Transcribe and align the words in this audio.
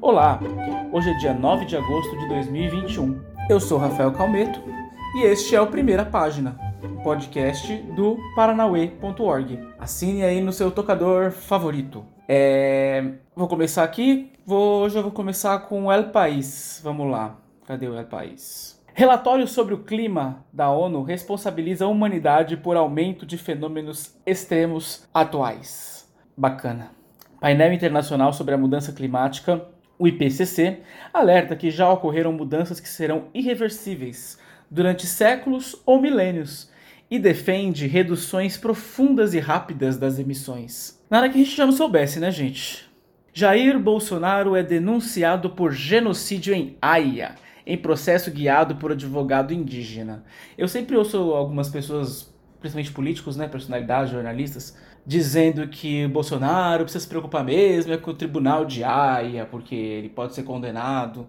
Olá, 0.00 0.40
hoje 0.92 1.10
é 1.10 1.14
dia 1.14 1.32
9 1.32 1.64
de 1.64 1.76
agosto 1.76 2.18
de 2.18 2.28
2021. 2.28 3.20
Eu 3.48 3.60
sou 3.60 3.78
Rafael 3.78 4.10
Calmeto 4.10 4.60
e 5.14 5.22
este 5.22 5.54
é 5.54 5.60
o 5.60 5.68
Primeira 5.68 6.04
Página, 6.04 6.58
o 6.82 7.00
podcast 7.04 7.76
do 7.94 8.16
paranauê.org. 8.34 9.60
Assine 9.78 10.24
aí 10.24 10.40
no 10.40 10.52
seu 10.52 10.72
tocador 10.72 11.30
favorito. 11.30 12.04
É... 12.28 13.12
Vou 13.36 13.46
começar 13.46 13.84
aqui, 13.84 14.32
vou... 14.44 14.82
hoje 14.82 14.98
eu 14.98 15.02
vou 15.02 15.12
começar 15.12 15.60
com 15.60 15.92
El 15.92 16.10
País. 16.10 16.80
Vamos 16.82 17.08
lá, 17.08 17.36
cadê 17.66 17.88
o 17.88 17.96
El 17.96 18.06
País? 18.06 18.80
Relatório 18.94 19.48
sobre 19.48 19.72
o 19.72 19.84
clima 19.84 20.44
da 20.52 20.70
ONU 20.70 21.02
responsabiliza 21.02 21.86
a 21.86 21.88
humanidade 21.88 22.56
por 22.56 22.76
aumento 22.76 23.24
de 23.24 23.38
fenômenos 23.38 24.14
extremos 24.26 25.08
atuais. 25.14 26.12
Bacana. 26.36 26.90
Painel 27.40 27.72
Internacional 27.72 28.32
sobre 28.32 28.54
a 28.54 28.58
Mudança 28.58 28.92
Climática, 28.92 29.66
o 29.98 30.06
IPCC, 30.06 30.80
alerta 31.12 31.56
que 31.56 31.70
já 31.70 31.90
ocorreram 31.90 32.32
mudanças 32.32 32.80
que 32.80 32.88
serão 32.88 33.28
irreversíveis 33.32 34.38
durante 34.70 35.06
séculos 35.06 35.80
ou 35.86 36.00
milênios 36.00 36.70
e 37.10 37.18
defende 37.18 37.86
reduções 37.86 38.56
profundas 38.56 39.34
e 39.34 39.38
rápidas 39.38 39.98
das 39.98 40.18
emissões. 40.18 40.98
Nada 41.10 41.28
que 41.28 41.36
a 41.36 41.44
gente 41.44 41.56
já 41.56 41.66
não 41.66 41.72
soubesse, 41.72 42.18
né, 42.18 42.30
gente? 42.30 42.90
Jair 43.34 43.78
Bolsonaro 43.78 44.56
é 44.56 44.62
denunciado 44.62 45.50
por 45.50 45.72
genocídio 45.72 46.54
em 46.54 46.76
Haia, 46.80 47.34
em 47.66 47.76
processo 47.76 48.30
guiado 48.30 48.76
por 48.76 48.92
advogado 48.92 49.52
indígena. 49.52 50.24
Eu 50.56 50.68
sempre 50.68 50.96
ouço 50.96 51.16
algumas 51.16 51.68
pessoas, 51.68 52.32
principalmente 52.60 52.92
políticos, 52.92 53.36
né, 53.36 53.48
personalidades, 53.48 54.12
jornalistas, 54.12 54.76
dizendo 55.04 55.66
que 55.68 56.06
Bolsonaro 56.08 56.84
precisa 56.84 57.02
se 57.02 57.08
preocupar 57.08 57.44
mesmo 57.44 57.92
é 57.92 57.96
com 57.96 58.10
o 58.10 58.14
tribunal 58.14 58.64
de 58.64 58.84
Haia, 58.84 59.44
porque 59.44 59.74
ele 59.74 60.08
pode 60.08 60.34
ser 60.34 60.44
condenado. 60.44 61.26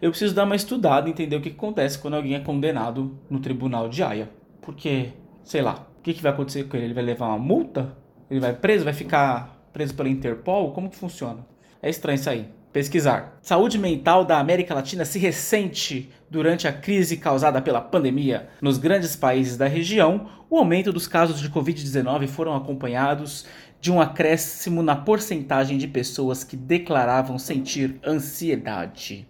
Eu 0.00 0.10
preciso 0.10 0.34
dar 0.34 0.44
uma 0.44 0.56
estudada 0.56 1.08
e 1.08 1.12
entender 1.12 1.36
o 1.36 1.40
que 1.40 1.48
acontece 1.48 1.98
quando 1.98 2.14
alguém 2.14 2.34
é 2.34 2.40
condenado 2.40 3.18
no 3.28 3.40
tribunal 3.40 3.88
de 3.88 4.02
Haia. 4.02 4.30
Porque, 4.60 5.10
sei 5.42 5.62
lá, 5.62 5.86
o 5.98 6.02
que, 6.02 6.22
vai 6.22 6.32
acontecer 6.32 6.64
com 6.64 6.76
ele? 6.76 6.86
Ele 6.86 6.94
vai 6.94 7.04
levar 7.04 7.28
uma 7.28 7.38
multa? 7.38 7.96
Ele 8.30 8.40
vai 8.40 8.52
preso? 8.52 8.84
Vai 8.84 8.92
ficar 8.92 9.68
preso 9.72 9.94
pela 9.94 10.08
Interpol? 10.08 10.72
Como 10.72 10.90
que 10.90 10.96
funciona? 10.96 11.46
É 11.82 11.88
estranho 11.90 12.16
isso 12.16 12.30
aí. 12.30 12.48
Pesquisar. 12.76 13.38
Saúde 13.40 13.78
mental 13.78 14.22
da 14.22 14.38
América 14.38 14.74
Latina 14.74 15.06
se 15.06 15.18
ressente 15.18 16.10
durante 16.28 16.68
a 16.68 16.72
crise 16.74 17.16
causada 17.16 17.62
pela 17.62 17.80
pandemia. 17.80 18.50
Nos 18.60 18.76
grandes 18.76 19.16
países 19.16 19.56
da 19.56 19.66
região, 19.66 20.28
o 20.50 20.58
aumento 20.58 20.92
dos 20.92 21.08
casos 21.08 21.40
de 21.40 21.48
Covid-19 21.48 22.26
foram 22.26 22.54
acompanhados 22.54 23.46
de 23.80 23.90
um 23.90 23.98
acréscimo 23.98 24.82
na 24.82 24.94
porcentagem 24.94 25.78
de 25.78 25.88
pessoas 25.88 26.44
que 26.44 26.54
declaravam 26.54 27.38
sentir 27.38 27.98
ansiedade. 28.06 29.26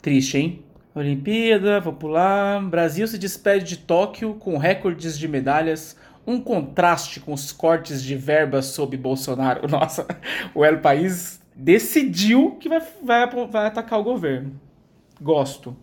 Triste, 0.00 0.38
hein? 0.38 0.64
Olimpíada, 0.94 1.80
vou 1.80 1.92
pular. 1.92 2.62
Brasil 2.62 3.06
se 3.06 3.18
despede 3.18 3.66
de 3.66 3.76
Tóquio 3.76 4.32
com 4.32 4.56
recordes 4.56 5.18
de 5.18 5.28
medalhas 5.28 5.94
um 6.26 6.40
contraste 6.40 7.20
com 7.20 7.34
os 7.34 7.52
cortes 7.52 8.02
de 8.02 8.16
verbas 8.16 8.64
sob 8.66 8.96
Bolsonaro. 8.96 9.68
Nossa, 9.68 10.06
o 10.54 10.64
El 10.64 10.80
País 10.80 11.38
decidiu 11.58 12.52
que 12.52 12.68
vai, 12.68 12.80
vai, 13.02 13.26
vai 13.46 13.66
atacar 13.66 13.98
o 13.98 14.04
governo. 14.04 14.52
Gosto. 15.20 15.76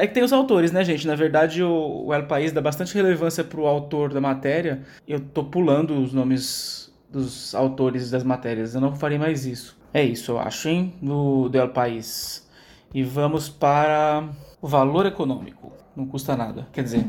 É 0.00 0.06
que 0.06 0.12
tem 0.12 0.22
os 0.22 0.32
autores, 0.32 0.72
né, 0.72 0.84
gente? 0.84 1.06
Na 1.06 1.14
verdade, 1.14 1.62
o, 1.62 2.06
o 2.06 2.14
El 2.14 2.26
País 2.26 2.52
dá 2.52 2.60
bastante 2.60 2.94
relevância 2.94 3.42
pro 3.42 3.66
autor 3.66 4.12
da 4.12 4.20
matéria. 4.20 4.82
Eu 5.06 5.20
tô 5.20 5.44
pulando 5.44 5.94
os 5.94 6.12
nomes 6.12 6.92
dos 7.10 7.54
autores 7.54 8.10
das 8.10 8.24
matérias. 8.24 8.74
Eu 8.74 8.80
não 8.80 8.94
farei 8.94 9.18
mais 9.18 9.46
isso. 9.46 9.78
É 9.94 10.02
isso, 10.02 10.32
eu 10.32 10.38
acho, 10.38 10.68
hein? 10.68 10.92
Do, 11.00 11.48
do 11.48 11.56
El 11.56 11.70
País. 11.70 12.46
E 12.92 13.02
vamos 13.02 13.48
para 13.48 14.28
o 14.60 14.66
valor 14.66 15.06
econômico. 15.06 15.72
Não 15.94 16.06
custa 16.06 16.36
nada. 16.36 16.66
Quer 16.72 16.82
dizer, 16.82 17.06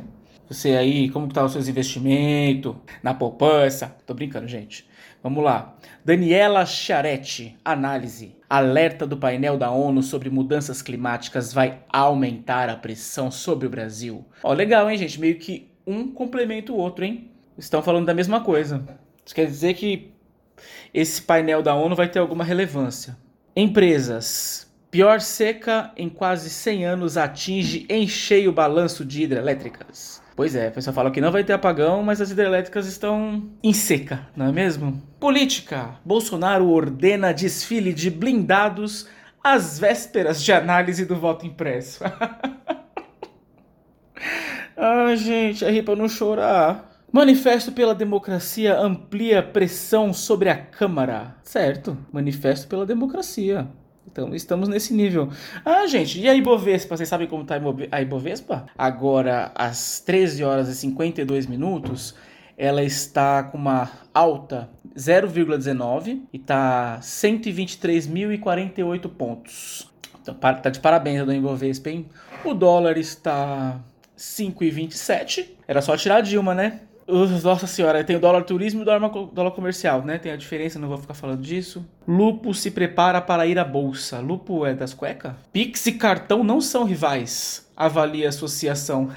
você 0.49 0.71
aí, 0.71 1.09
como 1.09 1.27
tá 1.27 1.43
os 1.43 1.51
seus 1.51 1.67
investimentos 1.67 2.75
na 3.03 3.13
poupança? 3.13 3.95
Tô 4.05 4.13
brincando, 4.13 4.47
gente. 4.47 4.87
Vamos 5.21 5.43
lá. 5.43 5.75
Daniela 6.05 6.65
Charetti, 6.65 7.57
análise. 7.65 8.35
Alerta 8.49 9.05
do 9.05 9.17
painel 9.17 9.57
da 9.57 9.69
ONU 9.69 10.01
sobre 10.01 10.29
mudanças 10.29 10.81
climáticas 10.81 11.51
vai 11.51 11.79
aumentar 11.91 12.69
a 12.69 12.77
pressão 12.77 13.29
sobre 13.29 13.67
o 13.67 13.69
Brasil. 13.69 14.23
Ó, 14.41 14.53
legal, 14.53 14.89
hein, 14.89 14.97
gente? 14.97 15.19
Meio 15.19 15.35
que 15.35 15.69
um 15.85 16.07
complementa 16.11 16.71
o 16.71 16.77
outro, 16.77 17.03
hein? 17.03 17.29
Estão 17.57 17.81
falando 17.81 18.05
da 18.05 18.13
mesma 18.13 18.39
coisa. 18.39 18.85
Isso 19.25 19.35
quer 19.35 19.47
dizer 19.47 19.73
que 19.73 20.13
esse 20.93 21.21
painel 21.21 21.61
da 21.61 21.75
ONU 21.75 21.95
vai 21.95 22.07
ter 22.07 22.19
alguma 22.19 22.43
relevância. 22.43 23.17
Empresas. 23.55 24.66
Pior 24.89 25.19
seca 25.19 25.91
em 25.97 26.07
quase 26.07 26.49
100 26.49 26.85
anos 26.85 27.17
atinge 27.17 27.85
em 27.89 28.07
cheio 28.07 28.51
o 28.51 28.53
balanço 28.53 29.03
de 29.03 29.23
hidrelétricas. 29.23 30.21
Pois 30.33 30.55
é, 30.55 30.67
a 30.67 30.71
pessoa 30.71 30.93
fala 30.93 31.11
que 31.11 31.19
não 31.19 31.31
vai 31.31 31.43
ter 31.43 31.53
apagão, 31.53 32.03
mas 32.03 32.21
as 32.21 32.31
hidrelétricas 32.31 32.87
estão 32.87 33.49
em 33.61 33.73
seca, 33.73 34.27
não 34.35 34.45
é 34.45 34.51
mesmo? 34.51 35.01
Política. 35.19 35.95
Bolsonaro 36.05 36.69
ordena 36.69 37.33
desfile 37.33 37.91
de 37.91 38.09
blindados 38.09 39.09
às 39.43 39.77
vésperas 39.77 40.41
de 40.41 40.53
análise 40.53 41.05
do 41.05 41.15
voto 41.15 41.45
impresso. 41.45 42.03
Ai, 44.77 45.17
gente, 45.17 45.65
é 45.65 45.71
rir 45.71 45.83
pra 45.83 45.95
não 45.95 46.07
chorar. 46.07 46.87
Manifesto 47.11 47.71
pela 47.71 47.95
Democracia 47.95 48.77
amplia 48.79 49.41
pressão 49.41 50.13
sobre 50.13 50.49
a 50.49 50.55
Câmara. 50.55 51.35
Certo, 51.43 51.97
Manifesto 52.11 52.67
pela 52.67 52.85
Democracia. 52.85 53.67
Então 54.17 54.33
estamos 54.33 54.67
nesse 54.67 54.95
nível. 54.95 55.29
Ah, 55.63 55.85
gente, 55.85 56.19
e 56.19 56.27
a 56.27 56.33
Ibovespa? 56.33 56.97
Vocês 56.97 57.07
sabem 57.07 57.27
como 57.27 57.43
está 57.43 57.61
a 57.91 58.01
Ibovespa? 58.01 58.65
Agora, 58.75 59.51
às 59.53 59.99
13 59.99 60.43
horas 60.43 60.69
e 60.69 60.75
52 60.75 61.45
minutos, 61.45 62.15
ela 62.57 62.81
está 62.81 63.43
com 63.43 63.59
uma 63.59 63.91
alta 64.11 64.71
0,19 64.95 66.21
e 66.33 66.37
está 66.37 66.97
123.048 66.99 69.07
pontos. 69.07 69.87
Então, 70.19 70.33
tá 70.33 70.71
de 70.71 70.79
parabéns 70.79 71.29
a 71.29 71.35
Ibovespa, 71.35 71.91
hein? 71.91 72.07
O 72.43 72.55
dólar 72.55 72.97
está 72.97 73.79
5,27. 74.17 75.49
Era 75.67 75.79
só 75.79 75.95
tirar 75.95 76.17
a 76.17 76.21
Dilma, 76.21 76.55
né? 76.55 76.86
Nossa 77.07 77.65
senhora, 77.67 78.03
tem 78.03 78.17
o 78.17 78.19
dólar 78.19 78.43
turismo 78.43 78.81
e 78.81 78.83
o 78.83 78.85
dólar, 78.85 79.09
dólar 79.31 79.51
comercial, 79.51 80.03
né? 80.03 80.17
Tem 80.17 80.31
a 80.31 80.35
diferença, 80.35 80.77
não 80.77 80.89
vou 80.89 80.97
ficar 80.97 81.13
falando 81.13 81.41
disso. 81.41 81.85
Lupo 82.05 82.53
se 82.53 82.69
prepara 82.69 83.21
para 83.21 83.45
ir 83.45 83.57
à 83.57 83.63
bolsa. 83.63 84.19
Lupo 84.19 84.65
é 84.65 84.73
das 84.73 84.93
cuecas? 84.93 85.33
Pix 85.53 85.85
e 85.87 85.93
cartão 85.93 86.43
não 86.43 86.59
são 86.59 86.83
rivais. 86.83 87.65
Avalia 87.77 88.25
a 88.25 88.29
associação. 88.29 89.09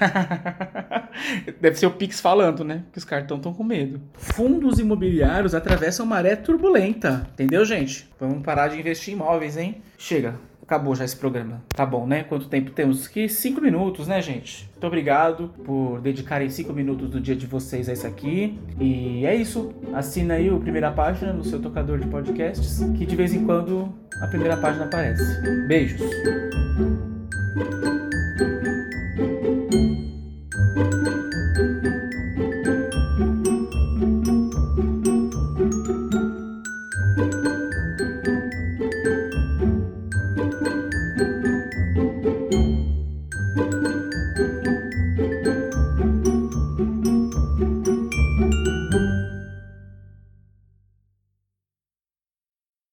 Deve 1.59 1.75
ser 1.75 1.87
o 1.87 1.91
Pix 1.91 2.21
falando, 2.21 2.63
né? 2.63 2.83
Porque 2.85 2.99
os 2.99 3.05
cartões 3.05 3.39
estão 3.39 3.53
com 3.53 3.63
medo. 3.63 3.99
Fundos 4.13 4.79
imobiliários 4.79 5.55
atravessam 5.55 6.05
maré 6.05 6.35
turbulenta. 6.35 7.27
Entendeu, 7.33 7.65
gente? 7.65 8.07
Vamos 8.19 8.43
parar 8.43 8.67
de 8.67 8.79
investir 8.79 9.13
em 9.13 9.17
imóveis, 9.17 9.57
hein? 9.57 9.81
Chega 9.97 10.35
acabou 10.61 10.95
já 10.95 11.03
esse 11.03 11.15
programa. 11.15 11.61
Tá 11.69 11.85
bom, 11.85 12.05
né? 12.07 12.23
Quanto 12.23 12.47
tempo 12.47 12.71
temos 12.71 13.05
aqui? 13.05 13.27
Cinco 13.27 13.61
minutos, 13.61 14.07
né, 14.07 14.21
gente? 14.21 14.69
Muito 14.71 14.87
obrigado 14.87 15.49
por 15.63 15.99
dedicarem 16.01 16.49
cinco 16.49 16.73
minutos 16.73 17.09
do 17.09 17.19
dia 17.19 17.35
de 17.35 17.45
vocês 17.45 17.89
a 17.89 17.93
isso 17.93 18.07
aqui. 18.07 18.59
E 18.79 19.25
é 19.25 19.35
isso. 19.35 19.73
Assina 19.93 20.35
aí 20.35 20.49
a 20.49 20.57
primeira 20.57 20.91
página 20.91 21.33
no 21.33 21.43
seu 21.43 21.61
tocador 21.61 21.99
de 21.99 22.07
podcasts, 22.07 22.79
que 22.97 23.05
de 23.05 23.15
vez 23.15 23.33
em 23.33 23.45
quando 23.45 23.93
a 24.21 24.27
primeira 24.27 24.57
página 24.57 24.85
aparece. 24.85 25.23
Beijos. 25.67 26.01